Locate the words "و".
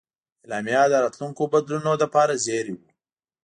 2.77-2.81